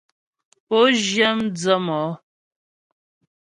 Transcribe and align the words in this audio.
Pǒ 0.67 0.77
zhyə 1.03 1.27
mdzə̌ 1.37 1.75
mɔ́. 1.85 2.05